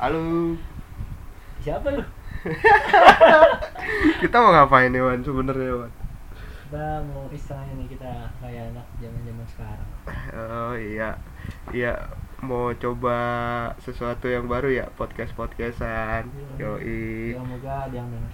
Halo. 0.00 0.56
Siapa 1.60 1.92
lu? 1.92 2.00
Kita 4.24 4.36
mau 4.40 4.48
ngapain 4.56 4.88
nih 4.88 5.04
Wan 5.04 5.20
sebenarnya 5.20 5.76
Wan? 5.76 5.92
Kita 6.64 7.04
mau 7.04 7.28
istilahnya 7.28 7.74
nih 7.76 7.88
kita 7.92 8.12
kayak 8.40 8.72
anak 8.72 8.86
zaman-zaman 8.96 9.46
sekarang. 9.52 9.90
Oh 10.32 10.72
iya. 10.72 11.20
Iya 11.68 12.08
mau 12.40 12.72
coba 12.72 13.18
sesuatu 13.84 14.24
yang 14.24 14.48
baru 14.48 14.72
ya 14.72 14.86
podcast 14.96 15.36
podcastan. 15.36 16.32
Yoi. 16.56 17.36
Semoga 17.36 17.84
ada 17.84 17.92
yang 17.92 18.08
denger. 18.08 18.32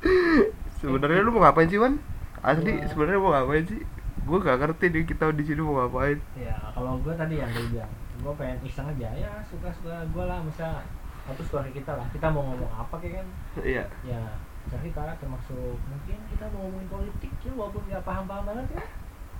Sebenarnya 0.84 1.24
lu 1.24 1.32
mau 1.32 1.48
ngapain 1.48 1.72
sih 1.72 1.80
Wan? 1.80 1.96
Asli 2.44 2.76
Gua- 2.76 2.88
sebenarnya 2.92 3.20
mau 3.24 3.32
ngapain 3.32 3.64
sih? 3.64 3.80
Gue 4.22 4.38
gak 4.38 4.58
ngerti 4.58 4.84
nih 4.88 5.04
kita 5.04 5.32
di 5.32 5.42
sini 5.42 5.60
mau 5.60 5.80
ngapain. 5.80 6.18
Ya 6.34 6.54
kalau 6.70 6.98
gue 6.98 7.12
tadi 7.12 7.34
yang 7.36 7.48
gue 7.48 7.66
bilang, 7.70 7.90
gue 8.16 8.32
pengen 8.34 8.58
iseng 8.62 8.86
aja 8.86 9.08
ya 9.10 9.30
suka-suka 9.42 9.96
gue 10.04 10.24
lah, 10.24 10.38
misal 10.40 10.76
atau 11.22 11.42
suka 11.42 11.64
kita 11.66 11.92
lah. 11.92 12.06
Kita 12.08 12.26
mau 12.28 12.44
ngomong 12.44 12.72
apa 12.76 12.94
kayak 12.96 13.20
kan? 13.20 13.26
Iya. 13.60 13.84
Ya 14.02 14.20
misalnya 14.60 14.84
kita 14.86 15.02
termasuk 15.18 15.56
mungkin 15.82 16.18
kita 16.28 16.44
mau 16.50 16.60
ngomongin 16.62 16.88
politik 16.88 17.32
ya 17.40 17.50
walaupun 17.50 17.82
nggak 17.86 18.04
paham-paham 18.04 18.44
banget 18.46 18.66
ya. 18.70 18.82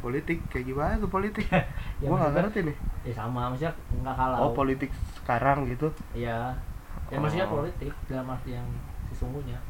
Politik 0.00 0.38
kayak 0.48 0.64
gimana 0.66 0.92
tuh 0.96 1.10
politik? 1.10 1.44
Ya, 2.00 2.08
Gua 2.08 2.16
gak 2.16 2.32
maksudnya- 2.32 2.40
ngerti 2.40 2.60
nih. 2.64 2.76
Ya 3.04 3.12
sama, 3.14 3.40
maksudnya 3.52 3.72
nggak 4.00 4.16
kalah. 4.16 4.38
Oh 4.40 4.50
politik 4.50 4.90
sekarang 5.14 5.68
gitu? 5.68 5.88
Iya. 6.16 6.56
Ya 7.12 7.16
maksudnya 7.20 7.46
Oh. 7.46 7.60
politik 7.60 7.92
dalam 8.08 8.26
arti 8.26 8.56
yang 8.56 8.64
sesungguhnya. 9.12 9.60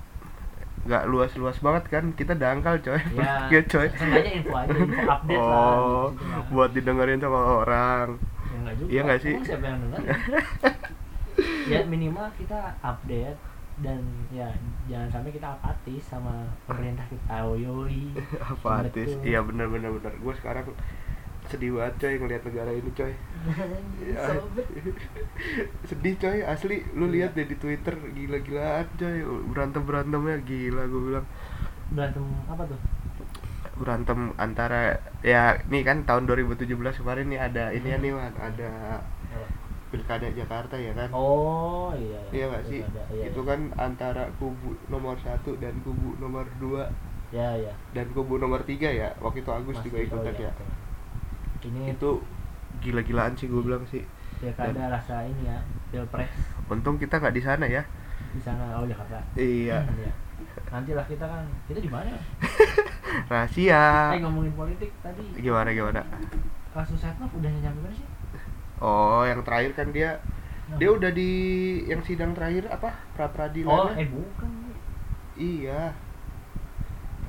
Gak 0.88 1.04
luas-luas 1.06 1.60
banget 1.60 1.84
kan? 1.88 2.04
Kita 2.16 2.32
dangkal 2.32 2.80
coy. 2.80 3.00
Ya, 3.12 3.44
Iya 3.52 3.60
coy. 3.68 3.88
info 3.88 4.54
aja, 4.56 4.72
info 4.72 5.02
update 5.04 5.36
lah. 5.36 5.76
Oh, 5.76 6.04
gitu 6.12 6.24
lah. 6.24 6.44
buat 6.48 6.70
didengerin 6.72 7.20
sama 7.20 7.40
orang. 7.60 8.08
Ya 8.16 8.56
enggak 8.56 8.74
juga. 8.78 8.88
Iya 8.88 9.00
nggak 9.04 9.20
sih? 9.20 9.34
Emang 9.36 9.46
siapa 9.46 9.64
yang 9.68 9.78
denger? 9.84 10.00
ya 11.72 11.80
minimal 11.86 12.26
kita 12.36 12.60
update 12.82 13.38
dan 13.80 14.00
ya 14.28 14.48
jangan 14.84 15.08
sampai 15.08 15.30
kita 15.32 15.48
apatis 15.56 16.02
sama 16.04 16.44
pemerintah 16.64 17.06
kita. 17.08 17.32
Oh 17.44 17.56
yoi. 17.56 18.12
Apatis. 18.52 19.16
Iya 19.24 19.40
bener 19.40 19.68
bener 19.68 19.90
bener. 19.96 20.12
Gue 20.20 20.34
sekarang 20.36 20.68
sedih 21.50 21.70
banget 21.74 21.94
coy 21.98 22.14
ngeliat 22.16 22.42
negara 22.46 22.70
ini 22.70 22.90
coy. 22.94 23.12
Iya. 24.06 24.20
Sobet. 24.32 24.66
sedih 25.90 26.14
coy 26.16 26.38
asli. 26.42 26.76
Lu 26.94 27.04
Iya. 27.04 27.12
lihat 27.26 27.30
deh 27.34 27.46
di 27.46 27.56
Twitter 27.56 27.94
gila-gilaan 28.14 28.86
coy. 28.94 29.16
Berantem 29.50 29.82
berantemnya 29.82 30.36
gila 30.40 30.82
gue 30.86 31.02
bilang. 31.10 31.26
Berantem 31.90 32.24
apa 32.46 32.62
tuh? 32.64 32.80
Berantem 33.74 34.18
antara 34.36 34.94
ya 35.20 35.56
nih 35.66 35.82
kan 35.82 36.04
tahun 36.04 36.28
2017 36.28 36.68
kemarin 37.00 37.26
nih 37.26 37.40
ada 37.40 37.64
ini 37.72 37.88
ya 37.88 37.98
nih 37.98 38.12
Wan, 38.12 38.34
ada 38.36 39.00
pilkada 39.90 40.28
Jakarta 40.30 40.78
ya 40.78 40.92
kan. 40.94 41.10
Oh 41.10 41.90
iya. 41.96 42.20
Iya 42.30 42.44
gak 42.46 42.64
sih? 42.68 42.80
Ada, 42.84 43.02
iya, 43.10 43.24
itu 43.26 43.40
iya. 43.42 43.48
kan 43.50 43.60
antara 43.74 44.30
kubu 44.38 44.78
nomor 44.86 45.18
satu 45.18 45.58
dan 45.58 45.74
kubu 45.82 46.14
nomor 46.22 46.46
dua 46.62 46.86
Ya 47.30 47.54
ya. 47.54 47.70
dan 47.94 48.10
kubu 48.10 48.38
nomor 48.38 48.62
tiga 48.66 48.90
ya 48.90 49.14
waktu 49.18 49.42
itu 49.42 49.50
Agus 49.50 49.78
juga 49.82 49.98
Masih- 49.98 50.06
ikutan 50.10 50.34
oh, 50.34 50.38
iya, 50.38 50.46
ya 50.46 50.50
betul. 50.50 50.68
Ini 51.60 51.92
itu 51.92 52.10
gila-gilaan 52.80 53.34
sih 53.34 53.46
gue 53.46 53.60
bilang 53.60 53.84
sih 53.84 54.00
pilkada 54.40 54.88
rasa 54.88 55.20
ini 55.22 55.44
ya, 55.44 55.60
pilpres 55.92 56.32
untung 56.66 56.96
kita 56.96 57.20
nggak 57.20 57.34
di 57.34 57.42
sana 57.42 57.68
ya 57.68 57.84
di 58.32 58.40
sana 58.40 58.80
oh 58.80 58.88
Jakarta. 58.88 59.20
iya 59.36 59.84
Iya. 60.00 60.12
Nanti 60.72 60.96
lah 60.96 61.04
kita 61.04 61.26
kan 61.26 61.44
kita 61.68 61.80
di 61.82 61.90
mana? 61.90 62.16
rahasia 63.30 64.16
Eh 64.16 64.20
ngomongin 64.22 64.54
politik 64.54 64.90
tadi 65.02 65.20
gimana 65.36 65.68
gimana 65.70 66.00
kasus 66.70 66.96
Setnov 66.96 67.28
udah 67.34 67.50
nyampe 67.50 67.80
mana 67.82 67.92
sih? 67.92 68.06
oh 68.80 69.26
yang 69.26 69.42
terakhir 69.42 69.72
kan 69.76 69.88
dia 69.90 70.16
Nah. 70.70 70.78
dia 70.78 70.90
udah 70.94 71.10
di 71.10 71.30
yang 71.84 71.98
sidang 72.00 72.30
terakhir 72.30 72.70
apa 72.70 72.94
pra 73.18 73.26
Oh, 73.26 73.30
peradilan 73.34 73.90
eh 73.98 74.06
bukan. 74.06 74.50
iya 75.34 75.90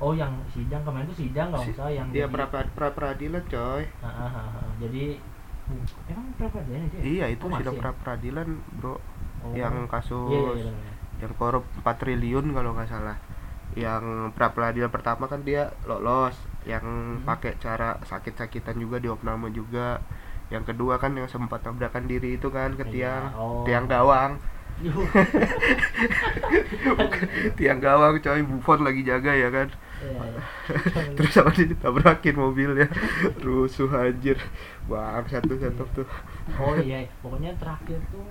Oh, 0.02 0.12
yang 0.12 0.34
sidang 0.50 0.82
kemarin 0.82 1.06
tuh 1.06 1.16
sidang 1.16 1.48
nggak 1.48 1.72
salah 1.72 1.88
yang 1.88 2.10
dia 2.10 2.26
pra 2.26 2.44
pra 2.50 2.90
peradilan 2.90 3.40
coy 3.46 3.86
Ah, 4.02 4.08
ah, 4.08 4.26
ah, 4.26 4.46
ah. 4.58 4.64
Jadi 4.76 5.16
emang 6.04 6.26
berapa 6.34 6.58
dia 6.66 6.76
dia? 6.90 7.00
iya 7.00 7.24
itu 7.30 7.40
Oh, 7.46 7.54
sidang 7.54 7.72
ya? 7.72 7.80
pra 7.80 7.90
peradilan 7.94 8.46
bro 8.76 8.98
Oh. 9.42 9.54
yang 9.54 9.86
kasus 9.86 10.26
Iya, 10.28 10.38
iya, 10.38 10.52
iya, 10.56 10.70
benar. 10.70 10.94
yang 11.18 11.32
korup 11.34 11.64
4 11.76 11.96
triliun 11.96 12.44
kalau 12.50 12.72
nggak 12.72 12.88
salah 12.88 13.16
yang 13.74 14.30
pra 14.30 14.50
peradilan 14.50 14.86
pertama 14.86 15.26
kan 15.26 15.40
dia 15.40 15.70
lolos 15.84 16.34
yang 16.62 16.82
Hmm. 16.82 17.22
pakai 17.22 17.56
cara 17.56 17.96
sakit-sakitan 18.02 18.76
juga 18.76 18.98
diopname 18.98 19.50
juga 19.50 19.98
yang 20.46 20.62
kedua 20.62 20.96
kan 20.96 21.12
yang 21.12 21.26
sempat 21.26 21.60
tabrakan 21.60 22.04
diri 22.04 22.36
itu 22.36 22.48
kan 22.48 22.74
ke 22.74 22.84
Iya, 22.84 22.92
tiang 22.92 23.22
oh. 23.34 23.62
tiang 23.64 23.84
gawang 23.86 24.30
tiang 27.56 27.78
gawang 27.78 28.18
coy 28.18 28.40
Buffon 28.42 28.78
lagi 28.82 29.00
jaga 29.02 29.32
ya 29.32 29.48
kan 29.48 29.66
Iya, 29.66 29.72
iya. 29.72 29.81
Terus 31.16 31.32
sama 31.32 31.50
dia 31.54 31.66
ditabrakin 31.70 32.34
mobilnya. 32.36 32.86
Rusuh 33.38 33.90
anjir. 33.92 34.38
Bang 34.90 35.24
satu 35.30 35.54
satu 35.56 35.84
tuh. 35.94 36.08
Oh 36.58 36.74
iya, 36.78 37.06
pokoknya 37.22 37.54
terakhir 37.56 37.98
tuh 38.10 38.26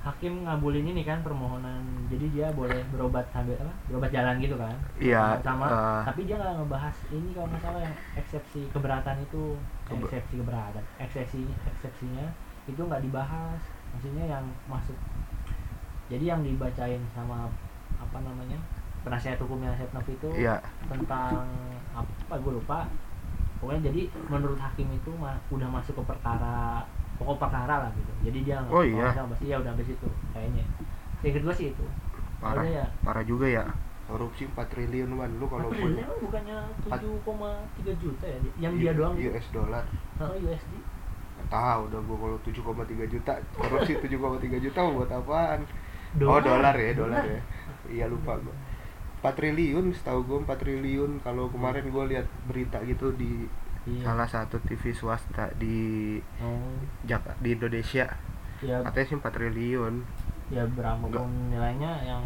hakim 0.00 0.48
ngabulin 0.48 0.86
ini 0.92 1.02
kan 1.04 1.20
permohonan. 1.20 1.80
Jadi 2.08 2.26
dia 2.32 2.48
boleh 2.52 2.80
berobat 2.92 3.28
sambil 3.32 3.56
apa? 3.60 3.72
Berobat 3.88 4.10
jalan 4.12 4.36
gitu 4.40 4.56
kan? 4.56 4.76
Iya, 4.96 5.40
sama 5.44 5.66
eh. 5.68 6.02
tapi 6.08 6.24
dia 6.24 6.36
nggak 6.40 6.54
ngebahas 6.64 6.96
ini 7.12 7.28
kalau 7.36 7.46
nggak 7.52 7.62
salah 7.62 7.80
yang 7.84 7.96
eksepsi 8.16 8.62
keberatan 8.72 9.16
itu. 9.24 9.56
Kebe- 9.88 10.08
eksepsi 10.08 10.34
keberatan. 10.40 10.84
Eksepsi 10.96 11.40
eksepsinya 11.68 12.26
itu 12.68 12.80
nggak 12.80 13.02
dibahas. 13.04 13.60
Maksudnya 13.90 14.24
yang 14.38 14.44
masuk 14.70 14.94
jadi 16.10 16.34
yang 16.34 16.42
dibacain 16.42 16.98
sama 17.14 17.46
apa 18.02 18.18
namanya 18.18 18.58
penasihat 19.00 19.38
hukumnya 19.40 19.72
Setnov 19.76 20.04
itu 20.06 20.28
Iya. 20.36 20.56
tentang 20.88 21.44
apa 21.94 22.34
gue 22.36 22.52
lupa. 22.54 22.84
Pokoknya 23.60 23.92
jadi 23.92 24.08
menurut 24.32 24.56
hakim 24.56 24.88
itu 24.88 25.10
mah 25.20 25.36
udah 25.52 25.68
masuk 25.68 26.00
ke 26.00 26.04
perkara 26.08 26.80
pokok 27.20 27.36
perkara 27.36 27.84
lah 27.84 27.90
gitu. 27.92 28.12
Jadi 28.24 28.38
dia 28.48 28.56
nggak- 28.64 28.72
Oh, 28.72 28.84
iya. 28.84 29.12
pasti 29.12 29.52
ya 29.52 29.56
udah 29.60 29.70
sampai 29.76 29.84
situ 29.84 30.08
kayaknya. 30.32 30.64
Yang 31.20 31.34
kedua 31.40 31.52
sih 31.52 31.66
itu. 31.76 31.84
Parah. 32.40 32.64
Ya 32.64 32.84
parah 33.04 33.24
juga 33.24 33.44
ya. 33.44 33.64
Korupsi 34.08 34.48
4 34.48 34.66
triliun 34.72 35.12
man 35.14 35.30
lu 35.38 35.46
kalau 35.46 35.70
punya 35.70 36.02
ya, 36.02 36.08
bukannya 36.18 36.56
Empat- 36.82 37.04
7,3 37.04 37.92
juta 38.00 38.24
ya? 38.26 38.38
Yang 38.58 38.74
dia 38.80 38.92
doang 38.96 39.14
gitu? 39.14 39.30
US 39.30 39.46
dollar. 39.52 39.84
Oh, 40.18 40.34
USD 40.34 40.72
tahu 41.50 41.80
udah 41.90 42.00
gua 42.06 42.16
kalau 42.20 42.38
7,3 42.46 43.04
juta. 43.10 43.32
Korupsi 43.56 43.92
7,3 43.98 44.58
juta 44.60 44.78
mau 44.86 45.02
buat 45.02 45.10
apaan? 45.10 45.60
Oh 46.20 46.40
dolar 46.42 46.74
ya 46.74 46.90
dolar? 46.94 47.22
ya. 47.22 47.40
Iya 47.86 48.04
lupa 48.08 48.38
gua 48.40 48.54
4 49.20 49.36
triliun 49.36 49.92
setahu 49.92 50.24
gua 50.24 50.38
4 50.48 50.60
triliun. 50.64 51.20
Kalau 51.20 51.52
kemarin 51.52 51.84
gua 51.92 52.08
lihat 52.08 52.24
berita 52.48 52.80
gitu 52.88 53.12
di 53.20 53.44
iya. 53.84 54.04
salah 54.08 54.24
satu 54.24 54.56
TV 54.64 54.96
swasta 54.96 55.52
di 55.60 56.16
oh. 56.40 56.72
Jak 57.04 57.36
di 57.44 57.52
Indonesia. 57.52 58.08
Ya. 58.64 58.80
Katanya 58.80 59.06
sih 59.06 59.16
4 59.20 59.28
triliun. 59.28 59.94
Ya 60.48 60.64
berapapun 60.66 61.52
nilainya 61.52 62.00
yang 62.02 62.24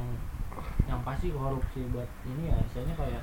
yang 0.87 1.03
pasti 1.03 1.34
korupsi 1.34 1.83
buat 1.91 2.06
ini 2.22 2.49
ya. 2.49 2.56
Istilahnya 2.62 2.94
kayak 2.94 3.22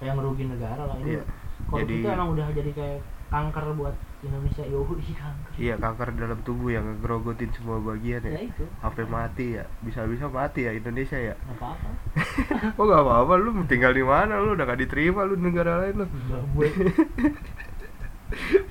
kayak 0.00 0.12
ngerugi 0.16 0.44
negara 0.48 0.82
lah. 0.88 0.96
Ini 1.04 1.20
Iya. 1.20 1.24
korupsi 1.68 1.84
Jadi- 1.84 2.00
itu 2.00 2.08
emang 2.08 2.28
udah 2.32 2.46
jadi 2.56 2.70
kayak 2.72 3.00
kanker 3.30 3.66
buat 3.76 3.96
Indonesia 4.20 4.64
yo 4.68 4.84
kanker 4.84 5.56
iya 5.56 5.74
kanker 5.80 6.12
dalam 6.12 6.36
tubuh 6.44 6.68
yang 6.68 6.84
ngerogotin 7.00 7.48
semua 7.56 7.80
bagian 7.80 8.20
ya. 8.20 8.36
Ya 8.36 8.42
itu. 8.44 8.64
Sampai 8.84 9.04
mati 9.08 9.56
ya. 9.56 9.64
Bisa-bisa 9.80 10.28
mati 10.28 10.68
ya 10.68 10.76
Indonesia 10.76 11.16
ya. 11.16 11.34
Apa-apa. 11.56 11.88
Oh 12.78 12.84
gak 12.84 13.00
apa-apa? 13.00 13.32
Lu 13.40 13.50
tinggal 13.64 13.96
di 13.96 14.04
mana? 14.04 14.36
Lu 14.36 14.52
udah 14.52 14.68
gak 14.68 14.80
diterima 14.84 15.24
lu 15.24 15.40
di 15.40 15.44
negara 15.48 15.80
lain 15.80 16.04
lu. 16.04 16.06
Nggak 16.06 16.42
buat 16.52 16.72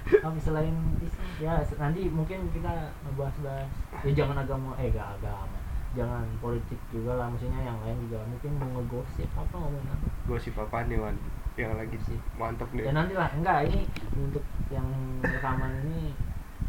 tapi 0.09 0.39
selain 0.39 0.71
Islam 1.03 1.29
ya 1.43 1.59
nanti 1.75 2.07
mungkin 2.07 2.47
kita 2.55 2.95
ngebahas-bahas. 3.03 3.67
Ya 4.07 4.11
jangan 4.23 4.37
agama 4.39 4.77
eh 4.77 4.93
gak 4.93 5.19
agama. 5.19 5.57
Jangan 5.97 6.23
politik 6.39 6.77
juga 6.93 7.17
lah 7.17 7.27
maksudnya 7.27 7.65
yang 7.65 7.75
lain 7.81 7.97
juga. 8.05 8.21
Mungkin 8.23 8.51
mau 8.55 8.69
ngegosip 8.79 9.29
apa 9.35 9.55
ngomongin 9.57 9.89
apa 9.89 10.07
gosip 10.29 10.53
apaan 10.61 10.85
nih 10.85 11.01
Wan 11.01 11.17
yang 11.59 11.75
lagi 11.75 11.97
sih. 12.07 12.17
Mantep 12.39 12.69
nih 12.71 12.87
ya 12.87 12.91
nanti 12.95 13.13
lah 13.13 13.29
enggak 13.35 13.67
ini 13.67 13.83
untuk 14.15 14.45
yang 14.71 14.87
rekaman 15.21 15.71
ini 15.83 16.15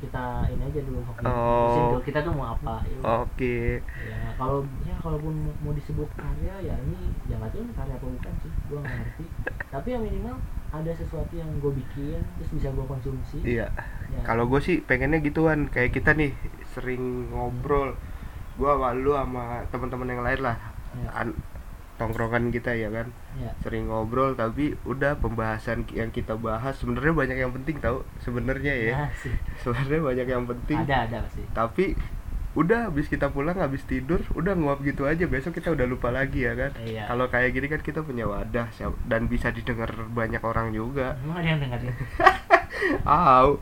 kita 0.00 0.48
ini 0.48 0.62
aja 0.64 0.80
dulu 0.80 1.00
Oh. 1.20 1.92
Dulu, 1.92 2.00
kita 2.00 2.24
tuh 2.24 2.32
mau 2.32 2.56
apa 2.56 2.80
ya, 2.88 2.96
oke. 3.20 3.84
Ya 3.84 4.32
kalau 4.40 4.64
ya 4.88 4.96
kalaupun 4.96 5.52
mau 5.60 5.76
disebut 5.76 6.08
karya 6.16 6.56
ya 6.64 6.74
ini 6.80 7.12
ya 7.28 7.36
nggak 7.36 7.52
tahu 7.52 7.68
karya 7.76 7.94
apa 8.00 8.06
bukan 8.08 8.34
sih. 8.40 8.52
Gua 8.72 8.80
nggak 8.80 8.96
ngerti. 8.96 9.24
Tapi 9.68 9.88
yang 9.92 10.02
minimal 10.02 10.36
ada 10.70 10.92
sesuatu 10.96 11.34
yang 11.36 11.50
gue 11.60 11.72
bikin 11.76 12.22
terus 12.40 12.50
bisa 12.56 12.68
gue 12.72 12.86
konsumsi. 12.88 13.38
Iya. 13.44 13.68
Ya. 14.10 14.20
kalau 14.26 14.48
gue 14.48 14.58
sih 14.64 14.80
pengennya 14.82 15.20
gituan. 15.20 15.68
Kayak 15.68 16.00
kita 16.00 16.16
nih 16.16 16.32
sering 16.72 17.28
ngobrol. 17.30 17.92
Gua 18.56 18.80
sama 18.80 18.88
lu 18.96 19.12
sama 19.12 19.44
teman-teman 19.68 20.08
yang 20.16 20.22
lain 20.24 20.40
lah. 20.40 20.56
Ya. 20.96 21.08
An- 21.12 21.38
tongkrongan 22.00 22.48
kita 22.48 22.72
ya 22.72 22.88
kan? 22.88 23.12
Ya. 23.36 23.52
Sering 23.60 23.92
ngobrol 23.92 24.32
tapi 24.32 24.72
udah 24.88 25.20
pembahasan 25.20 25.84
yang 25.92 26.08
kita 26.08 26.40
bahas 26.40 26.80
sebenarnya 26.80 27.12
banyak 27.12 27.38
yang 27.44 27.52
penting 27.52 27.76
tau 27.76 28.08
sebenarnya 28.24 28.72
ya. 28.72 28.92
Ya, 28.96 29.04
sih. 29.20 29.36
sebenarnya 29.60 30.00
banyak 30.00 30.26
yang 30.32 30.44
penting. 30.48 30.78
Ada 30.88 30.96
ada 31.04 31.16
pasti. 31.28 31.44
Tapi 31.52 31.84
udah 32.50 32.90
habis 32.90 33.06
kita 33.06 33.30
pulang 33.30 33.54
habis 33.62 33.86
tidur 33.86 34.24
udah 34.32 34.56
nguap 34.56 34.80
gitu 34.80 35.04
aja. 35.04 35.28
Besok 35.28 35.60
kita 35.60 35.76
udah 35.76 35.84
lupa 35.84 36.08
lagi 36.08 36.48
ya 36.48 36.56
kan? 36.56 36.72
Iya. 36.80 37.04
kalau 37.04 37.28
kayak 37.28 37.52
gini 37.52 37.68
kan 37.68 37.84
kita 37.84 38.00
punya 38.00 38.24
wadah 38.24 38.72
dan 39.04 39.28
bisa 39.28 39.52
didengar 39.52 39.92
banyak 40.08 40.40
orang 40.40 40.72
juga. 40.72 41.20
Emang 41.20 41.44
ada 41.44 41.48
yang 41.52 41.60
dengerin? 41.60 41.94
Au. 43.04 43.60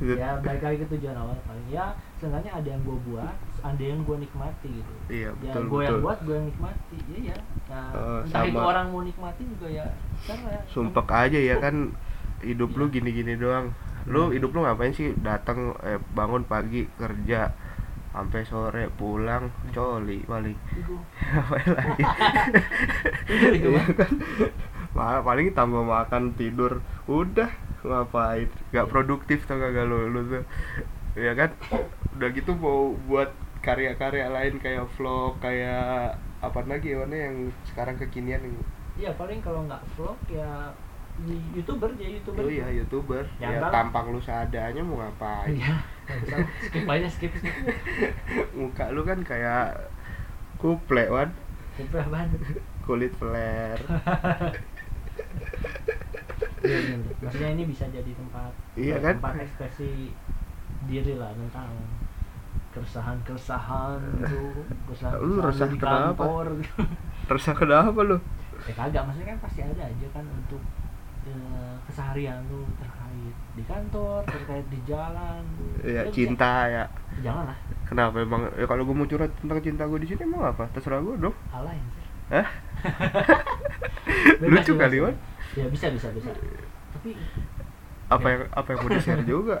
ya, 0.00 0.14
ya 0.16 0.30
balik 0.40 0.62
lagi 0.64 0.76
ke 0.80 0.86
tujuan 0.96 1.12
awal 1.12 1.36
paling. 1.44 1.68
Ya 1.68 1.92
sebenarnya 2.24 2.52
ada 2.56 2.68
yang 2.70 2.80
gue 2.80 2.98
buat 3.04 3.36
ada 3.60 3.84
yang 3.84 4.00
gue 4.00 4.16
nikmati 4.18 4.68
gitu. 4.72 4.92
Iya 5.06 5.28
ya 5.28 5.52
betul 5.52 5.62
gue 5.68 5.80
yang 5.84 6.00
buat 6.00 6.18
gue 6.20 6.34
yang 6.34 6.46
nikmati 6.48 6.96
ya 7.04 7.18
ya 7.20 7.36
nah, 7.68 7.88
Oh, 7.92 8.18
entah 8.24 8.42
itu 8.42 8.56
sama. 8.56 8.64
orang 8.64 8.86
mau 8.88 9.02
nikmati 9.04 9.42
juga 9.44 9.68
ya 9.68 9.86
karena 10.24 10.50
sumpek 10.66 11.06
aja 11.06 11.36
ya 11.38 11.56
kan 11.58 11.92
hidup 12.40 12.70
lu 12.72 12.88
Iya. 12.88 12.94
gini-gini 12.94 13.36
doang. 13.36 13.76
Lu 14.04 14.28
Iya. 14.28 14.36
hidup 14.36 14.50
lu 14.52 14.64
ngapain 14.64 14.92
sih 14.92 15.12
datang 15.18 15.76
eh, 15.80 16.00
bangun 16.12 16.44
pagi 16.44 16.88
kerja 16.94 17.52
sampai 18.10 18.40
sore 18.44 18.88
pulang 18.90 19.52
coli 19.70 20.24
paling. 20.24 20.56
Ngapain 21.28 21.68
lagi? 21.68 22.02
Iya 23.58 23.68
Bang. 23.70 23.88
kan? 23.94 24.12
Paling 24.94 25.52
tambah 25.52 25.82
makan 25.82 26.32
tidur. 26.32 26.78
Udah 27.04 27.50
ngapain? 27.82 28.48
Gak 28.70 28.88
produktif 28.88 29.44
tuh 29.44 29.58
kagak 29.58 29.84
lu 29.84 30.08
lu 30.08 30.20
tuh 30.26 30.44
ya 31.14 31.32
kan? 31.34 31.50
Udah 32.18 32.28
gitu 32.34 32.50
mau 32.58 32.94
buat 33.10 33.30
karya-karya 33.64 34.28
lain 34.28 34.60
kayak 34.60 34.84
vlog 34.98 35.40
kayak 35.40 36.12
apa 36.44 36.60
lagi 36.68 36.92
ya 36.92 37.00
mana 37.00 37.16
yang 37.16 37.36
sekarang 37.64 37.96
kekinian 37.96 38.44
yang 38.44 38.56
Iya 38.94 39.10
paling 39.18 39.40
kalau 39.40 39.64
nggak 39.66 39.80
vlog 39.96 40.18
ya 40.30 40.70
youtuber 41.54 41.90
ya 41.96 42.08
youtuber. 42.10 42.42
Oh 42.44 42.50
iya 42.50 42.66
youtuber. 42.70 43.24
Ya, 43.38 43.58
ya 43.58 43.70
tampang 43.70 44.10
lu 44.10 44.20
seadanya 44.20 44.82
mau 44.82 44.98
ngapain? 45.00 45.54
Iya, 45.54 45.74
skip 46.68 46.84
aja 46.86 47.08
skip 47.08 47.32
skip. 47.38 47.54
Muka 48.58 48.90
lu 48.90 49.02
kan 49.06 49.22
kayak 49.22 49.78
kuple 50.58 51.06
wan. 51.10 51.30
Skip 51.74 51.90
apaan? 51.94 52.28
Kulit 52.86 53.14
flare. 53.16 53.80
Iya, 56.64 56.80
iya. 56.80 56.96
maksudnya 57.20 57.50
ini 57.52 57.64
bisa 57.68 57.84
jadi 57.92 58.08
tempat 58.16 58.52
Iya 58.72 58.96
kan? 59.04 59.14
tempat 59.20 59.36
ekspresi 59.44 60.16
diri 60.84 61.14
lah 61.14 61.30
tentang 61.32 61.70
keresahan 62.70 63.16
keresahan 63.22 63.98
gitu 64.18 64.50
keresahan 64.84 65.14
Lu 65.16 65.38
resah 65.38 65.66
di 65.66 65.76
kenapa? 65.76 66.18
kantor 66.18 66.46
resah 67.32 67.54
kenapa 67.54 67.98
lu 68.00 68.18
ya 68.64 68.72
kagak 68.74 69.02
maksudnya 69.04 69.28
kan 69.30 69.38
pasti 69.40 69.60
ada 69.60 69.82
aja 69.84 70.06
kan 70.10 70.24
untuk 70.24 70.62
eh, 71.24 71.74
keseharian 71.84 72.40
lu 72.46 72.64
terkait 72.76 73.34
di 73.52 73.62
kantor 73.62 74.20
terkait 74.24 74.66
di 74.66 74.78
jalan 74.84 75.38
tuh. 75.54 75.70
ya 75.84 76.00
Lu 76.00 76.08
bisa- 76.08 76.12
cinta 76.12 76.52
ya 76.66 76.84
jangan 77.20 77.44
lah 77.46 77.58
kenapa 77.84 78.16
emang 78.18 78.42
ya 78.52 78.64
kalau 78.64 78.82
gue 78.82 78.92
mau 78.92 79.04
curhat 79.04 79.30
tentang 79.36 79.60
cinta 79.60 79.84
gue 79.84 79.98
di 79.98 80.08
sini 80.08 80.22
emang 80.24 80.42
apa 80.48 80.64
terserah 80.70 80.98
gue 80.98 81.14
dong 81.20 81.36
alay. 81.50 81.78
Hah? 82.26 82.48
Lucu 84.42 84.72
kali 84.74 84.98
wan 84.98 85.14
ya 85.54 85.66
bisa 85.68 85.86
bisa 85.88 86.08
bisa 86.10 86.30
tapi 86.92 87.14
apa 88.04 88.26
Ya. 88.26 88.32
yang 88.32 88.42
apa 88.50 88.68
yang 88.68 88.78
mau 88.80 88.90
di 88.90 89.00
share 89.00 89.22
juga 89.28 89.58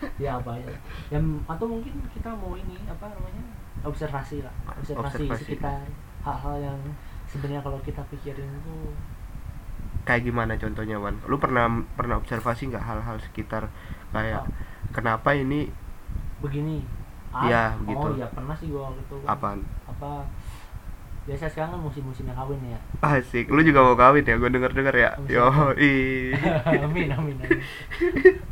ya 0.24 0.36
apa 0.36 0.52
ya. 0.56 0.68
Yang 1.10 1.24
atau 1.44 1.66
mungkin 1.66 1.94
kita 2.10 2.30
mau 2.32 2.52
ini 2.54 2.76
apa 2.84 3.06
namanya 3.08 3.42
observasi 3.82 4.40
lah. 4.40 4.52
Observasi, 4.66 5.24
Observasi. 5.26 5.42
sekitar 5.44 5.80
hal-hal 6.20 6.56
yang 6.60 6.78
sebenarnya 7.26 7.60
kalau 7.60 7.78
kita 7.80 8.02
pikirin 8.08 8.48
itu. 8.50 8.76
Kayak 10.04 10.24
gimana 10.26 10.52
contohnya 10.56 10.96
wan? 10.96 11.16
Lu 11.28 11.36
pernah 11.36 11.68
pernah 11.94 12.16
observasi 12.16 12.68
nggak 12.68 12.82
hal-hal 12.82 13.16
sekitar 13.20 13.68
kayak 14.10 14.42
Oh. 14.42 14.48
kenapa 14.90 15.32
ini? 15.32 15.68
Begini. 16.40 16.80
Iya, 17.30 17.78
oh 17.78 17.86
begitu. 17.86 18.06
iya 18.18 18.26
pernah 18.34 18.56
sih 18.58 18.66
gua 18.68 18.90
waktu 18.90 19.06
itu 19.06 19.16
apaan? 19.22 19.62
Apa? 19.86 20.26
Biasa 21.30 21.46
sekarang 21.46 21.78
kan 21.78 21.80
musim-musimnya 21.84 22.34
kawin 22.34 22.58
ya. 22.64 22.78
Asik. 22.98 23.46
Lu 23.52 23.62
juga 23.62 23.86
mau 23.86 23.94
kawin 23.94 24.26
ya? 24.26 24.34
Gue 24.34 24.50
denger 24.50 24.72
denger 24.74 24.94
ya 24.98 25.10
yo 25.30 25.46
i 25.78 26.32
amin 26.66 26.90
amin 26.90 27.12
amin 27.14 27.38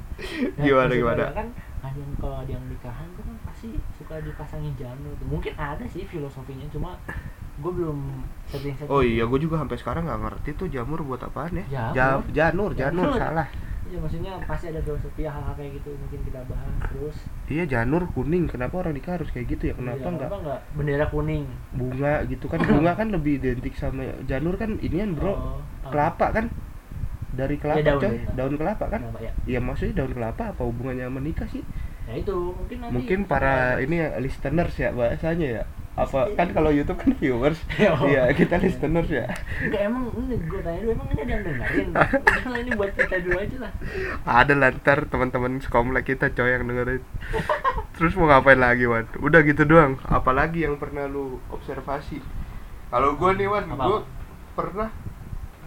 Gimana, 0.57 0.87
maksud 0.87 0.99
gimana? 0.99 1.25
gua 1.25 1.37
kan 1.37 1.49
ada 1.79 1.95
yang 1.95 2.13
kalau 2.17 2.37
ada 2.37 2.51
yang 2.51 2.65
nikahan 2.67 3.07
tuh 3.15 3.23
kan 3.23 3.37
pasti 3.45 3.69
suka 3.95 4.15
dipasangin 4.19 4.75
janur 4.75 5.15
tuh 5.15 5.27
mungkin 5.27 5.53
ada 5.55 5.85
sih 5.85 6.03
filosofinya 6.05 6.67
cuma 6.69 6.99
gue 7.57 7.73
belum 7.73 7.99
sering 8.49 8.75
oh 8.85 8.99
iya 8.99 9.23
gue 9.23 9.39
juga 9.39 9.59
sampai 9.59 9.75
sekarang 9.77 10.03
nggak 10.05 10.21
ngerti 10.21 10.51
tuh 10.55 10.67
jamur 10.69 10.99
buat 11.01 11.19
apaan 11.21 11.55
ya 11.57 11.65
Jamur? 11.69 11.95
Ja- 11.95 12.23
janur 12.33 12.71
janur 12.73 13.07
Janur. 13.09 13.19
salah 13.19 13.49
Iya 13.89 13.99
maksudnya 13.99 14.37
pasti 14.45 14.69
ada 14.69 14.85
filosofi 14.85 15.25
hal-hal 15.25 15.55
kayak 15.55 15.81
gitu 15.81 15.97
mungkin 15.97 16.21
kita 16.21 16.45
bahas 16.45 16.77
terus. 16.85 17.17
iya 17.49 17.65
janur 17.65 18.05
kuning 18.13 18.45
kenapa 18.45 18.75
orang 18.77 18.93
nikah 18.93 19.17
harus 19.17 19.33
kayak 19.33 19.49
gitu 19.49 19.73
ya 19.73 19.75
kenapa 19.75 19.97
Iya, 19.97 20.13
Kenapa 20.13 20.37
nggak 20.45 20.61
bendera 20.77 21.07
kuning? 21.09 21.45
bunga 21.73 22.15
gitu 22.29 22.45
kan 22.47 22.61
bunga 22.61 22.93
kan 22.93 23.09
lebih 23.09 23.41
identik 23.41 23.73
sama 23.75 24.05
janur 24.23 24.55
kan 24.55 24.77
inian 24.79 25.17
bro 25.17 25.33
Oh, 25.33 25.39
apa? 25.81 25.89
kelapa 25.89 26.27
kan 26.31 26.45
dari 27.39 27.55
kelapa 27.55 27.87
daun, 27.87 28.03
coy 28.03 28.19
daun. 28.19 28.35
daun 28.35 28.55
kelapa 28.59 28.85
kan 28.91 29.01
Kenapa 29.07 29.21
ya? 29.23 29.33
Iya 29.47 29.61
maksudnya 29.63 29.95
daun 30.03 30.13
kelapa 30.13 30.43
apa 30.51 30.63
hubungannya 30.67 31.07
sama 31.07 31.21
nikah 31.23 31.47
sih? 31.47 31.63
Ya 32.11 32.15
itu 32.19 32.35
mungkin 32.35 32.77
nanti. 32.83 32.95
Mungkin 32.99 33.19
para 33.31 33.79
ini 33.79 34.03
ya 34.03 34.19
listeners 34.19 34.75
ya 34.75 34.91
bahasanya 34.91 35.49
ya. 35.63 35.65
Apa 35.99 36.31
kan 36.35 36.51
kalau 36.55 36.71
YouTube 36.75 36.99
kan 36.99 37.15
viewers. 37.19 37.59
Oh. 37.95 38.07
Iya, 38.07 38.31
kita 38.35 38.59
listeners 38.59 39.11
ya. 39.11 39.27
Enggak 39.63 39.83
emang 39.87 40.11
ini 40.15 40.39
gue 40.47 40.61
tanya 40.63 40.79
dulu 40.83 40.91
emang 40.95 41.09
ini 41.15 41.21
ada 41.23 41.33
yang 41.33 41.45
dengerin. 41.47 41.89
Udah 42.47 42.59
ini 42.59 42.71
buat 42.75 42.93
kita 42.95 43.17
dulu 43.23 43.37
aja 43.39 43.57
lah. 43.67 43.73
Ada 44.27 44.55
lantar 44.55 44.99
teman-teman 45.11 45.53
sekomplek 45.63 46.05
kita 46.15 46.31
coy 46.35 46.51
yang 46.55 46.67
dengerin. 46.67 47.03
Terus 47.99 48.15
mau 48.15 48.31
ngapain 48.31 48.59
lagi 48.59 48.87
Wan? 48.87 49.07
Udah 49.19 49.43
gitu 49.43 49.63
doang. 49.67 49.99
Apalagi 50.07 50.67
yang 50.67 50.79
pernah 50.79 51.11
lu 51.11 51.43
observasi? 51.51 52.23
Kalau 52.95 53.19
gua 53.19 53.35
nih 53.35 53.51
Wan, 53.51 53.67
gua 53.75 54.07
pernah 54.55 54.91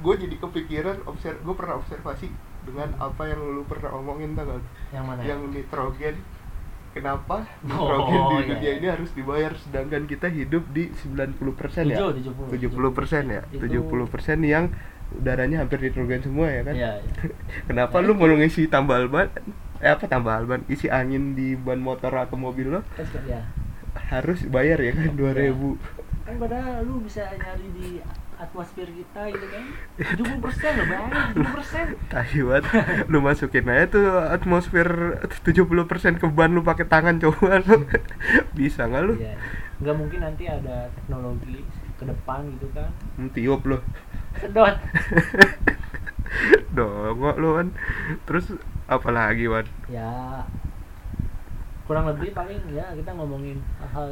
gue 0.01 0.13
jadi 0.17 0.35
kepikiran 0.35 0.97
obser 1.05 1.37
gue 1.37 1.53
pernah 1.53 1.77
observasi 1.77 2.27
dengan 2.61 2.89
apa 2.97 3.25
yang 3.25 3.39
lu 3.39 3.63
pernah 3.63 3.89
omongin 3.91 4.33
tau 4.33 4.45
gak? 4.47 4.61
Yang 4.91 5.03
mana? 5.03 5.19
ya? 5.19 5.25
yang 5.31 5.41
nitrogen 5.47 6.15
kenapa 6.91 7.47
Oh, 7.65 7.87
nitrogen 7.87 8.11
di 8.11 8.25
iya, 8.27 8.41
dunia 8.51 8.61
iya. 8.61 8.71
ini 8.75 8.87
harus 8.89 9.09
dibayar 9.11 9.51
sedangkan 9.55 10.03
kita 10.03 10.27
hidup 10.27 10.63
di 10.69 10.91
90% 10.91 11.39
ya 11.87 11.97
Tujuh, 12.03 12.33
70. 12.51 12.91
70% 12.91 13.25
ya 13.29 13.41
Itu- 13.47 13.63
70% 13.63 14.43
yang 14.43 14.65
udaranya 15.13 15.57
hampir 15.59 15.79
nitrogen 15.79 16.21
semua 16.21 16.47
ya 16.47 16.61
kan 16.61 16.73
Iya. 16.73 16.91
iya. 16.97 17.31
kenapa 17.67 17.99
lu 17.99 18.13
mau 18.13 18.27
ngisi 18.27 18.67
tambal 18.67 19.07
ban 19.07 19.31
eh 19.77 19.89
apa 19.89 20.05
tambal 20.05 20.45
ban 20.45 20.61
isi 20.67 20.87
angin 20.87 21.33
di 21.33 21.53
ban 21.53 21.77
motor 21.77 22.11
atau 22.11 22.35
mobil 22.35 22.69
lo 22.69 22.81
suka- 22.93 23.25
ya. 23.25 23.41
harus 24.07 24.43
bayar 24.45 24.77
ya 24.77 24.91
kan 24.93 25.11
2000 25.11 25.77
Kan 26.21 26.37
padahal 26.37 26.85
lu 26.85 27.01
bisa 27.01 27.25
nyari 27.33 27.65
di 27.73 27.87
atmosfer 28.41 28.89
kita 28.89 29.21
gitu 29.29 29.45
kan. 29.53 29.63
70 30.17 30.41
persen 30.41 30.71
loh 30.73 30.85
bayangin 30.89 31.45
70 31.45 31.55
persen. 31.55 31.85
Tahiwat, 32.13 32.63
lu 33.05 33.17
masukin 33.21 33.69
aja 33.69 33.85
tuh 33.85 34.05
atmosfer 34.25 34.89
70% 35.45 36.17
ke 36.17 36.27
ban 36.33 36.49
lu 36.49 36.65
pakai 36.65 36.89
tangan 36.89 37.21
coba 37.21 37.61
lu. 37.61 37.85
Bisa 38.57 38.89
nggak 38.89 39.03
lu? 39.05 39.13
Iya. 39.21 39.37
Nggak 39.85 39.95
mungkin 39.97 40.19
nanti 40.25 40.43
ada 40.49 40.89
teknologi 40.97 41.61
ke 42.01 42.03
depan 42.09 42.49
gitu 42.57 42.67
kan. 42.73 42.89
Hmm, 43.21 43.29
Tiup 43.29 43.61
lu. 43.69 43.77
Sedot. 44.41 44.75
Dongok 46.75 47.35
lu 47.37 47.49
kan. 47.61 47.67
Terus 48.25 48.57
apa 48.89 49.09
lagi, 49.13 49.45
Wan? 49.45 49.69
ya 49.87 50.41
kurang 51.91 52.07
lebih 52.07 52.31
paling 52.31 52.55
ya 52.71 52.87
kita 52.95 53.11
ngomongin 53.11 53.59
hal 53.83 54.07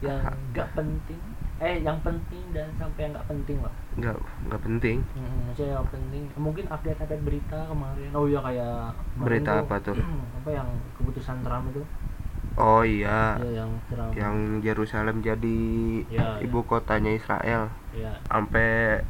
yang 0.00 0.24
nggak 0.56 0.64
penting 0.72 1.20
eh 1.62 1.76
yang 1.86 1.98
penting 2.02 2.44
dan 2.50 2.68
sampai 2.80 3.00
yang 3.06 3.12
nggak 3.14 3.28
penting 3.30 3.58
lah 3.62 3.74
Nggak, 3.92 4.16
nggak 4.48 4.60
penting. 4.66 4.96
hmm, 5.14 5.36
maksudnya 5.46 5.72
yang 5.78 5.88
penting 5.92 6.22
mungkin 6.34 6.64
update 6.74 6.98
update 6.98 7.22
berita 7.22 7.58
kemarin 7.70 8.10
oh 8.16 8.24
iya 8.26 8.40
kayak 8.42 8.74
kemarin 9.14 9.28
Berita 9.28 9.52
apa 9.62 9.76
tuh? 9.84 9.96
apa 10.42 10.50
yang 10.50 10.68
keputusan 10.98 11.36
Trump 11.46 11.64
itu 11.70 11.82
Oh 12.58 12.82
iya. 12.84 13.38
ya 13.40 13.64
yang 13.64 13.70
Trump 13.88 14.12
Yang 14.18 14.36
Yerusalem 14.66 15.16
jadi 15.24 15.58
Ya, 16.12 16.26
ibu 16.44 16.60
kotanya 16.68 17.12
Israel. 17.16 17.72
ya 17.96 18.12
Sampai 18.28 19.00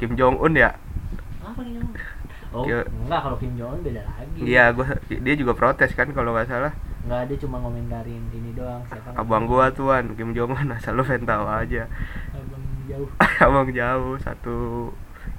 Kim 0.00 0.16
Jong 0.16 0.40
Un 0.40 0.54
ya? 0.56 0.72
apa 1.40 1.60
nih 1.64 1.72
yang 1.80 1.88
oh 2.54 2.64
Ya. 2.66 2.84
enggak 2.84 3.20
kalau 3.24 3.36
Kim 3.40 3.52
Jong 3.58 3.70
Un 3.76 3.80
beda 3.84 4.02
lagi 4.04 4.40
Iya, 4.40 4.72
gua 4.72 4.86
dia 5.08 5.34
juga 5.36 5.52
protes 5.52 5.92
kan 5.92 6.08
kalau 6.16 6.32
nggak 6.32 6.48
salah. 6.48 6.72
Nggak 7.00 7.20
ada 7.24 7.34
cuma 7.36 7.56
ngomentarin 7.58 8.24
ini 8.30 8.50
doang 8.52 8.82
siapa 8.84 9.16
Abang 9.16 9.48
gua 9.48 9.72
tuan 9.72 10.12
Kim 10.14 10.30
Jong 10.30 10.52
Un 10.52 10.68
asal 10.76 10.92
lu 10.92 11.02
pengen 11.02 11.24
tahu 11.24 11.48
aja. 11.48 11.88
abang 12.36 12.64
jauh 12.84 13.08
Abang 13.46 13.68
jauh 13.70 14.14
satu 14.20 14.56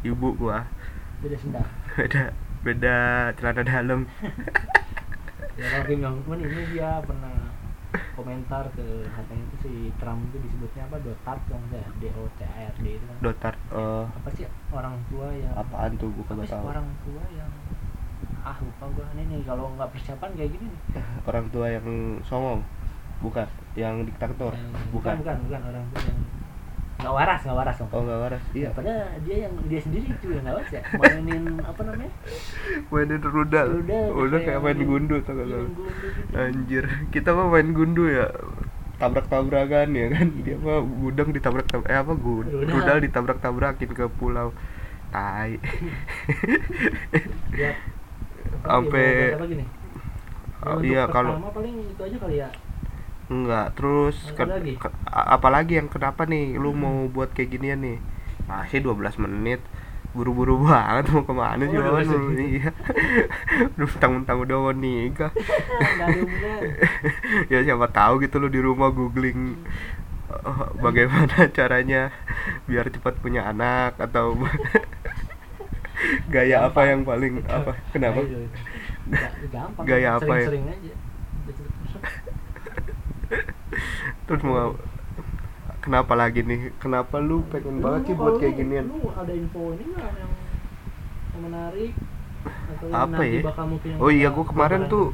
ibu 0.01 0.34
gua. 0.34 0.65
beda 1.22 1.38
sendal 1.38 1.65
Beda 1.98 2.34
beda 2.62 2.96
celana 3.36 3.62
dalam. 3.62 4.00
ya 5.53 5.65
kalau 5.70 5.86
Kim 5.86 6.00
Jong 6.01 6.18
Un 6.25 6.39
ini 6.41 6.62
dia 6.72 6.98
pernah 7.06 7.36
komentar 8.15 8.63
ke 8.72 9.03
katanya 9.06 9.44
itu 9.46 9.56
si 9.62 9.72
Trump 10.00 10.24
itu 10.32 10.38
disebutnya 10.41 10.88
apa 10.88 10.98
dotard 10.98 11.41
dong 11.46 11.60
ya 11.70 11.84
D 12.00 12.08
O 12.15 12.24
T 12.36 12.41
A 12.41 12.72
R 12.72 12.75
D 12.80 12.88
itu 12.96 13.03
kan 13.03 13.18
Dotar 13.20 13.53
eh 13.70 14.06
apa 14.08 14.30
sih 14.32 14.48
orang 14.72 14.96
tua 15.12 15.27
yang 15.30 15.51
apaan 15.53 15.91
tuh 16.00 16.08
gua 16.10 16.24
apa 16.24 16.34
kagak 16.34 16.50
tahu. 16.50 16.63
orang 16.72 16.88
tua 17.03 17.24
yang 17.36 17.51
ah 18.41 18.57
lupa 18.57 18.86
gua. 18.91 19.05
Ini 19.13 19.24
nih 19.27 19.39
kalau 19.45 19.69
nggak 19.74 19.89
persiapan 19.91 20.29
kayak 20.33 20.51
gini 20.53 20.65
nih. 20.65 20.81
Orang 21.25 21.45
tua 21.50 21.67
yang 21.69 21.88
songong. 22.25 22.62
bukan 23.21 23.45
yang 23.77 24.01
diktator. 24.01 24.50
Yang- 24.57 24.89
bukan 24.89 25.15
bukan. 25.21 25.36
bukan 25.45 25.62
orang 25.62 25.86
tuh 25.93 26.01
yang 26.01 26.19
nggak 27.01 27.17
waras 27.17 27.41
nggak 27.41 27.57
waras 27.57 27.75
dong 27.81 27.89
oh 27.93 28.01
nggak 28.01 28.19
waras. 28.21 28.43
Iya. 28.53 28.69
Padahal 28.74 29.01
dia 29.25 29.38
yang 29.45 29.53
dia 29.65 29.81
sendiri 29.81 30.05
itu 30.10 30.25
yang 30.33 30.41
nggak 30.41 30.55
waras 30.57 30.71
ya. 30.74 30.81
Mainin 30.98 31.43
apa 31.62 31.81
namanya? 31.86 32.13
Mainin 32.89 33.21
rudal. 33.21 33.67
Rudal, 33.77 34.05
udah 34.10 34.39
kayak 34.41 34.45
kayak 34.45 34.62
main 34.62 34.77
main- 34.77 34.89
gundu 34.89 35.15
tau 35.21 35.33
gak 35.33 35.48
gundu 35.50 35.81
gitu. 35.86 36.33
anjir. 36.33 36.86
Kita 37.13 37.29
mah 37.33 37.48
main 37.50 37.69
gundu 37.74 38.03
ya. 38.10 38.25
Tabrak 39.01 39.25
tabrakan 39.33 39.98
ya 39.98 40.07
kan? 40.13 40.27
Dia 40.45 40.57
mah 40.62 40.81
gudang 40.81 41.29
ditabrak 41.33 41.65
tab 41.69 41.81
eh 41.89 41.98
apa? 41.98 42.13
Gud 42.13 42.45
Rudal. 42.45 42.69
rudal 42.69 42.98
ditabrak 43.01 43.38
tabrakin 43.41 43.89
ke 43.93 44.05
pulau. 44.17 44.53
Tai. 45.10 45.57
Dia 47.51 47.74
Sampai- 48.62 49.34
Oh, 50.62 50.77
iya, 50.79 51.03
untuk 51.03 51.13
kalau- 51.15 51.36
pertama 51.36 51.51
paling 51.51 51.75
itu 51.84 52.01
aja 52.01 52.17
kali 52.20 52.36
ya. 52.38 52.50
Enggak 53.27 53.67
terus 53.74 54.17
ke- 54.29 54.43
lagi? 54.43 54.74
ke- 54.75 54.93
apalagi 55.10 55.74
yang 55.75 55.88
kenapa 55.88 56.24
nih? 56.24 56.53
Lu 56.53 56.72
mau 56.72 57.08
buat 57.08 57.31
kayak 57.31 57.50
ginian 57.51 57.79
nih? 57.79 57.98
Masih 58.43 58.79
12 58.79 59.17
menit. 59.17 59.58
Buru-buru 60.12 60.60
banget 60.62 61.08
mau 61.10 61.24
ke 61.24 61.31
mana 61.31 61.63
sih 61.63 61.74
Oh, 61.74 61.88
Wan? 61.88 62.03
12 62.03 62.12
menit. 62.27 62.48
iya. 62.60 62.72
lu 63.74 63.86
mentang-mentang 63.86 64.38
udah 64.38 64.58
mau 64.60 64.74
nikah. 64.75 65.31
Ya 67.50 67.63
siapa 67.63 67.88
tahu 67.88 68.20
gitu 68.20 68.38
lu 68.38 68.48
di 68.48 68.60
rumah 68.60 68.89
googling 68.89 69.55
eh, 70.29 70.46
bagaimana 70.77 71.48
caranya 71.50 72.12
biar 72.63 72.88
cepat 72.88 73.17
punya 73.17 73.48
anak 73.48 73.98
atau 73.98 74.36
gaya 76.31 76.57
apa 76.63 76.81
yang 76.88 77.01
paling 77.03 77.33
apa? 77.45 77.71
Kenapa? 77.91 78.19
Itu, 78.23 78.39
itu. 78.39 78.47
Nggak- 79.11 79.33
gampang. 79.51 79.83
Gaya 79.89 80.09
apa 80.15 80.23
ya? 80.23 80.47
sering-sering 80.47 80.65
aja. 80.67 80.93
Terus 84.27 84.41
mau 84.43 84.75
kenapa 85.81 86.13
lagi 86.15 86.41
nih? 86.41 86.71
Kenapa 86.77 87.19
lu 87.19 87.43
pengen 87.47 87.79
banget 87.79 88.11
sih 88.11 88.15
buat 88.15 88.35
kayak 88.38 88.55
ginian? 88.55 88.85
lu 88.88 89.11
ada 89.11 89.33
info 89.33 89.75
ini 89.75 89.83
nggak 89.91 90.11
yang, 90.15 90.31
yang 91.35 91.41
menarik? 91.41 91.91
Atau 92.41 92.85
yang 92.89 93.11
Apa 93.11 93.21
ya? 93.23 93.41
bakal 93.45 93.65
mungkin 93.69 93.88
yang 93.91 94.00
Oh 94.01 94.09
iya, 94.09 94.27
gua 94.29 94.45
kemarin 94.47 94.81
tuh 94.88 95.13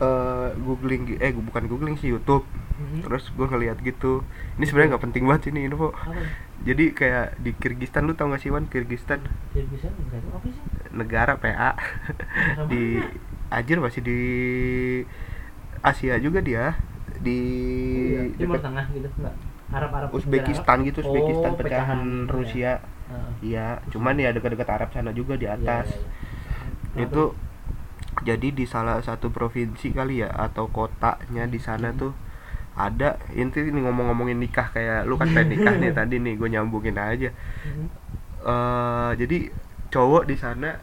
eh 0.00 0.48
googling 0.56 1.02
eh 1.20 1.32
bukan 1.34 1.62
googling 1.68 1.96
sih 1.98 2.08
YouTube. 2.08 2.46
Mhm. 2.80 3.04
terus 3.04 3.28
gue 3.28 3.44
ngeliat 3.44 3.76
gitu. 3.84 4.24
Ini 4.56 4.64
sebenarnya 4.64 4.96
nggak 4.96 5.04
penting 5.04 5.28
banget 5.28 5.52
ini 5.52 5.68
info. 5.68 5.92
Apa? 5.92 6.16
ya? 6.16 6.24
Jadi 6.60 6.84
kayak 6.92 7.26
di 7.38 7.50
Kyrgyzstan 7.52 8.04
lu 8.04 8.12
tau 8.12 8.28
gak 8.28 8.40
sih 8.40 8.52
Wan? 8.52 8.68
Kyrgyzstan? 8.68 9.20
Kyrgyzstan 9.50 9.92
nggak 9.96 10.20
tahu 10.20 10.32
apa 10.36 10.46
sih? 10.48 10.62
Negara 10.92 11.32
PA 11.36 11.70
Negara 11.74 12.62
di? 12.68 12.82
Anjir 13.50 13.82
masih 13.82 14.00
di 14.00 14.18
Asia 15.80 16.20
juga 16.20 16.38
dia. 16.38 16.76
Di 17.18 17.38
Oh 17.40 18.04
iya, 18.06 18.22
Timur 18.36 18.58
Tengah 18.60 18.84
gitu 18.90 19.08
enggak? 19.18 19.34
Arab 19.70 19.90
Arab 19.94 20.08
Uzbekistan 20.10 20.76
negara 20.82 20.88
gitu. 20.90 20.98
Uzbekistan 21.02 21.50
Oh, 21.54 21.58
pecahan 21.58 22.00
gitu 22.00 22.22
ya. 22.22 22.30
Rusia. 22.30 22.72
Iya 23.42 23.66
cuman 23.90 24.14
ya 24.16 24.30
dekat-dekat 24.30 24.68
Arab 24.70 24.88
sana 24.94 25.10
juga 25.10 25.34
di 25.34 25.46
Iya, 25.48 25.58
atas. 25.58 25.90
iya, 25.90 25.98
iya. 26.94 27.06
itu 27.08 27.24
jadi 28.22 28.48
di 28.50 28.64
salah 28.66 29.02
satu 29.02 29.30
provinsi 29.30 29.90
kali 29.90 30.22
ya 30.22 30.30
atau 30.30 30.68
kotanya 30.68 31.46
di 31.46 31.58
sana 31.58 31.90
tuh 31.90 32.14
ada 32.76 33.18
inti 33.34 33.60
ini 33.66 33.80
ngomong-ngomongin 33.82 34.38
nikah 34.38 34.70
kayak 34.70 35.04
lu 35.04 35.18
kan 35.18 35.28
pengen 35.30 35.58
nikah 35.58 35.74
nih 35.76 35.92
tadi 35.98 36.16
nih 36.18 36.34
gue 36.38 36.48
nyambungin 36.48 36.96
aja. 36.96 37.30
Mhm. 37.66 37.86
eh 38.40 39.10
jadi 39.20 39.38
cowok 39.90 40.24
di 40.24 40.36
sana 40.38 40.80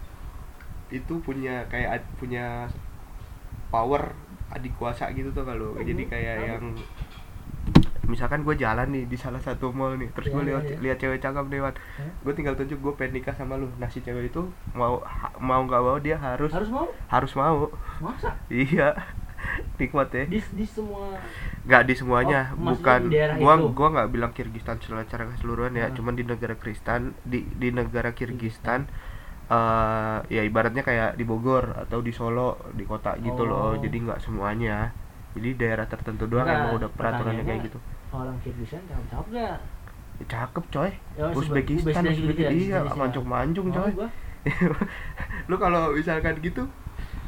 itu 0.94 1.20
punya 1.20 1.66
kayak 1.68 2.00
punya 2.22 2.70
power 3.74 4.14
adik 4.48 4.72
kuasa 4.80 5.12
gitu 5.12 5.34
tuh 5.36 5.44
kalau 5.44 5.76
jadi 5.82 6.04
kayak 6.08 6.36
yang 6.48 6.64
misalkan 8.08 8.48
gue 8.48 8.56
jalan 8.56 8.88
nih 8.88 9.04
di 9.04 9.18
salah 9.20 9.44
satu 9.44 9.76
mall 9.76 10.00
nih 10.00 10.08
terus 10.16 10.32
Iya, 10.32 10.34
gue 10.34 10.42
iya, 10.42 10.48
lihat 10.48 10.64
iya. 10.64 10.78
lihat 10.80 10.98
cewek 11.04 11.20
cakep 11.20 11.46
lewat 11.52 11.74
gue 12.24 12.34
tinggal 12.34 12.56
tunjuk 12.56 12.80
gue 12.80 12.94
pengen 12.96 13.20
nikah 13.20 13.36
sama 13.36 13.60
lu. 13.60 13.68
Nah 13.76 13.92
si 13.92 14.00
cewek 14.00 14.32
itu 14.32 14.48
mau 14.72 15.04
ha- 15.04 15.36
mau 15.44 15.60
nggak 15.68 15.82
mau 15.84 16.00
dia 16.00 16.16
harus 16.16 16.52
harus 16.56 16.72
mau? 16.72 16.88
harus 17.12 17.32
mau. 17.36 17.68
Masa? 18.00 18.32
Iya. 18.48 18.96
Nikmat 19.80 20.08
ya. 20.16 20.24
Di 20.24 20.40
di 20.56 20.64
semua 20.64 21.20
nggak 21.68 21.84
di 21.84 21.94
semuanya 21.94 22.56
Oh, 22.56 22.72
bukan 22.72 23.12
di 23.12 23.20
gua 23.38 23.54
itu? 23.60 23.68
gua 23.72 23.88
nggak 23.92 24.08
bilang 24.10 24.32
Kyrgyzstan 24.32 24.80
secara 24.80 25.04
keseluruhan 25.28 25.76
ya 25.76 25.88
Ah. 25.88 25.92
cuman 25.92 26.16
di 26.16 26.24
negara 26.24 26.56
Kristen 26.56 27.12
di 27.24 27.44
di 27.54 27.70
negara 27.70 28.12
Kyrgyzstan 28.12 28.88
eh 29.48 30.18
ya 30.28 30.42
ibaratnya 30.44 30.82
kayak 30.82 31.16
di 31.16 31.24
Bogor 31.24 31.72
atau 31.78 32.00
di 32.00 32.12
Solo 32.12 32.60
di 32.72 32.84
kota 32.84 33.16
gitu 33.18 33.44
loh 33.44 33.76
Oh. 33.76 33.80
jadi 33.80 33.96
nggak 33.96 34.20
semuanya 34.20 34.92
jadi 35.36 35.50
daerah 35.54 35.86
tertentu 35.86 36.26
doang 36.26 36.44
Enggak, 36.44 36.60
emang 36.62 36.74
udah 36.78 36.90
peraturannya 36.90 37.44
kayak 37.44 37.62
gitu 37.68 37.80
orang 38.10 38.36
Kyrgyzstan 38.42 38.82
cakep 38.88 39.06
cakep 39.10 39.28
gak 39.30 39.58
ya, 40.18 40.26
cakep 40.26 40.64
coy 40.68 40.92
Ya, 41.14 41.24
oh, 41.24 41.32
Uzbekistan, 41.34 42.02
Uzbekistan 42.02 42.04
Uzbekistan 42.08 42.44
ya, 42.44 42.50
iya 42.50 42.78
jenisnya. 42.80 42.96
mancung 42.98 43.26
mancung 43.26 43.68
coy 43.70 43.92
Mau 43.92 44.00
gua 44.00 44.10
lu 45.50 45.56
kalau 45.58 45.92
misalkan 45.92 46.40
gitu 46.40 46.64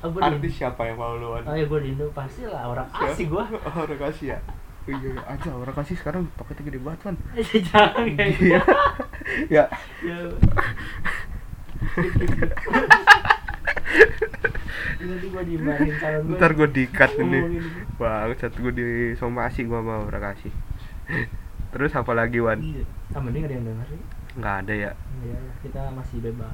oh, 0.04 0.10
gua 0.12 0.22
artis 0.32 0.54
siapa 0.56 0.82
yang 0.88 0.98
mau 0.98 1.16
lu 1.16 1.36
oh 1.36 1.56
ya 1.56 1.66
gua 1.68 1.80
di 1.82 1.92
Indo. 1.96 2.06
Pasti 2.12 2.48
lah 2.48 2.68
orang 2.68 2.88
asik 2.92 3.28
gua. 3.32 3.46
Oh, 3.48 3.76
orang 3.86 4.00
kasih 4.00 4.36
ya? 4.36 4.40
Oh, 4.90 4.92
iya, 4.96 5.10
iya. 5.14 5.22
aja 5.28 5.50
orang 5.54 5.76
kasih 5.76 5.96
sekarang 6.02 6.26
paketnya 6.34 6.64
gede 6.74 6.80
banget 6.82 7.00
kan 7.06 7.16
jangan 7.70 8.08
kayak 8.18 8.32
gitu. 8.40 8.58
Iya 9.50 9.64
ya. 10.02 10.18
Ya 15.00 15.06
nanti 15.06 15.28
gua 15.32 15.44
dimarahin 15.46 15.96
calon 15.96 16.22
gua 16.28 16.38
ntar 16.38 16.52
gue 16.58 16.70
dikat 16.74 17.12
ini. 17.22 17.40
Gitu. 17.56 17.70
bangsat 17.96 18.54
gue 18.58 18.72
di 18.74 18.88
somasi 19.16 19.64
gue 19.64 19.80
mau 19.80 20.08
orang 20.08 20.34
kasih 20.34 20.52
terus 21.70 21.94
apa 21.94 22.12
lagi 22.18 22.42
Wan? 22.42 22.58
Iya. 22.62 22.84
ah 23.14 23.22
mending 23.22 23.46
ada 23.46 23.54
yang 23.54 23.66
denger 23.66 23.88
sih. 23.94 24.02
Nggak 24.42 24.56
ada 24.66 24.74
ya? 24.74 24.92
Ya 25.26 25.40
kita 25.62 25.82
masih 25.94 26.18
bebas. 26.22 26.54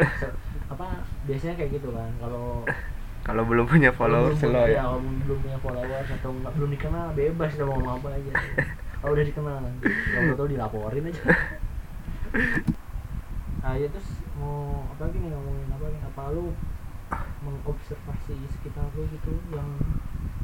Apa 0.67 0.85
biasanya 1.27 1.55
kayak 1.55 1.71
gitu 1.79 1.89
kan. 1.95 2.11
Kalau 2.19 2.67
kalau 3.25 3.41
belum 3.41 3.65
punya 3.65 3.89
followers 3.89 4.37
belum, 4.37 4.53
lo 4.53 4.61
iya, 4.69 4.77
ya. 4.77 4.81
Kalau 4.85 4.99
belum 5.01 5.37
punya 5.41 5.57
followers 5.57 6.09
atau 6.13 6.29
nggak 6.29 6.51
belum 6.53 6.69
dikenal 6.77 7.05
bebas 7.17 7.49
udah 7.57 7.65
mau 7.65 7.75
ngomong 7.81 7.93
apa 7.97 8.07
aja. 8.13 8.31
Kalau 9.01 9.11
udah 9.13 9.25
dikenal 9.29 9.55
kalau 9.85 10.33
tahu 10.33 10.47
dilaporin 10.49 11.09
aja. 11.09 11.21
Nah 13.65 13.73
ya 13.81 13.89
terus 13.89 14.21
mau 14.37 14.85
apa 14.93 15.09
lagi 15.09 15.17
nih 15.25 15.29
ngomongin 15.33 15.69
apa 15.73 15.85
nih 15.89 16.01
apa 16.05 16.21
lu 16.37 16.53
mengobservasi 17.41 18.37
sekitar 18.53 18.85
lu 18.93 19.09
gitu 19.09 19.33
yang 19.49 19.65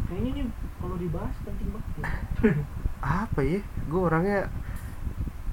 kayaknya 0.09 0.41
nih 0.41 0.45
kalau 0.81 0.97
dibahas 0.97 1.37
penting 1.45 1.69
banget 1.69 1.89
ya. 2.01 2.05
apa 3.25 3.39
ya? 3.45 3.61
Gue 3.85 4.01
orangnya 4.09 4.49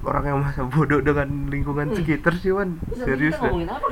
orang 0.01 0.25
yang 0.25 0.39
masa 0.41 0.65
bodoh 0.65 1.05
dengan 1.05 1.29
lingkungan 1.53 1.93
sekitar 1.93 2.33
sih 2.41 2.57
Wan. 2.57 2.81
Serius 2.97 3.37
kita 3.37 3.53
ngomongin 3.53 3.69
apa 3.69 3.87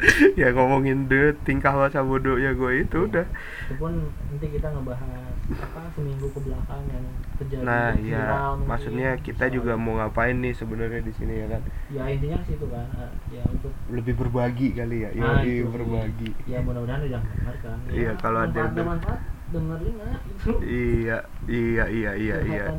ya 0.40 0.48
ngomongin 0.50 1.06
deh 1.06 1.36
tingkah 1.44 1.72
masa 1.72 2.00
bodohnya 2.00 2.52
gue 2.52 2.72
itu 2.80 2.98
Iya. 2.98 3.08
udah 3.10 3.26
itu 3.66 3.74
pun 3.76 3.92
nanti 4.30 4.46
kita 4.48 4.68
ngebahas 4.70 5.32
apa 5.50 5.80
seminggu 5.92 6.26
ke 6.32 6.40
belakang 6.40 6.82
yang 6.88 7.04
terjadi 7.36 7.62
nah 7.62 7.88
viral 7.92 8.00
ya 8.02 8.24
mungkin. 8.24 8.66
maksudnya 8.66 9.10
kita 9.18 9.44
Soal- 9.46 9.54
juga 9.54 9.72
mau 9.76 9.94
ngapain 9.96 10.36
nih 10.36 10.54
sebenarnya 10.54 11.00
di 11.00 11.12
sini 11.12 11.34
ya 11.36 11.46
kan 11.48 11.62
ya 11.88 12.02
intinya 12.08 12.36
ke 12.40 12.46
situ 12.48 12.66
kan 12.66 12.86
eh, 12.96 13.12
ya 13.30 13.42
untuk 13.46 13.72
lebih 13.88 14.14
berbagi 14.16 14.68
kali 14.72 14.96
ya 15.04 15.10
ya 15.12 15.20
Nah, 15.20 15.40
itu 15.42 15.52
sih. 15.60 15.68
berbagi 15.68 16.30
ya 16.46 16.58
mudah-mudahan 16.60 17.00
udah 17.02 17.20
dengar 17.20 17.56
kan 17.60 17.78
Iya, 17.90 18.12
kalau 18.16 18.40
ada 18.40 18.50
manfaat 18.50 18.72
denger. 18.72 18.86
manfaat 18.88 19.20
dengerin 19.50 19.94
lah 19.98 20.18
itu 20.24 20.50
iya 20.62 21.18
iya 21.46 21.84
iya 21.90 22.10
iya 22.16 22.36
iya 22.40 22.64
kita 22.70 22.70
ya, 22.70 22.74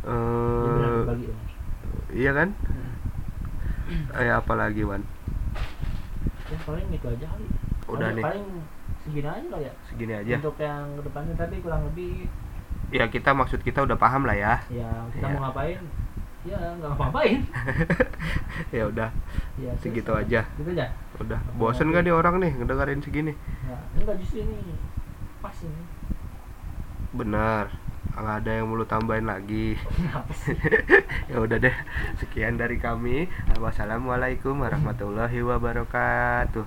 eh 0.00 0.90
berbagi 0.98 1.24
dong. 1.28 1.40
iya 2.10 2.30
kan 2.32 2.48
Hmm. 3.90 4.22
eh 4.22 4.30
apa 4.30 4.52
lagi 4.54 4.82
Wan 4.86 5.02
ya 6.50 6.58
paling 6.60 6.86
itu 6.88 7.06
aja 7.06 7.26
kali. 7.26 7.46
Udah 7.86 7.98
Paling- 8.02 8.12
nih. 8.12 8.24
paling 8.24 8.46
segini 9.00 9.26
aja 9.26 9.46
kali 9.48 9.64
ya. 9.64 9.72
Segini 9.84 10.12
aja. 10.12 10.34
Untuk 10.36 10.56
yang 10.58 10.84
ke 10.92 11.02
depannya 11.02 11.34
tadi 11.36 11.56
kurang 11.58 11.82
lebih. 11.86 12.14
Ya 12.90 13.04
kita 13.06 13.30
maksud 13.30 13.60
kita 13.60 13.80
udah 13.80 13.94
paham 13.94 14.22
lah 14.24 14.34
ya. 14.34 14.54
Ya 14.68 14.90
kita 15.10 15.24
Iya. 15.24 15.34
mau 15.34 15.42
ngapain? 15.46 15.80
Ya 16.40 16.56
nggak 16.56 16.88
ngapa-ngapain 16.88 17.40
ya 18.76 18.82
udah. 18.84 19.10
Ya 19.56 19.72
segitu 19.76 20.10
aja. 20.10 20.40
gitu 20.50 20.70
aja. 20.70 20.88
Udah. 21.16 21.36
Bosen 21.54 21.92
gak 21.92 22.00
nih 22.00 22.10
orang 22.10 22.40
nih 22.40 22.50
ngedengerin 22.50 22.98
segini? 22.98 23.32
Ya 23.62 23.76
enggak 23.94 24.16
justru 24.18 24.42
ini 24.42 24.56
pas 25.38 25.52
ini. 25.60 25.82
Benar 27.12 27.68
nggak 28.16 28.36
ada 28.44 28.50
yang 28.50 28.66
mau 28.68 28.76
lu 28.78 28.86
tambahin 28.86 29.26
lagi. 29.26 29.78
Sih? 30.34 30.56
Ya 31.30 31.38
udah 31.38 31.62
deh 31.62 31.76
sekian 32.18 32.58
dari 32.58 32.82
kami. 32.82 33.30
Wassalamualaikum 33.62 34.58
warahmatullahi 34.58 35.38
wabarakatuh 35.46 36.66